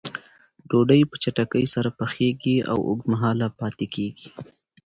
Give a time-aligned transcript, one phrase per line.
[0.69, 4.27] ډوډۍ په چټکۍ سره پخیږي او اوږد مهاله پاتې کېږي.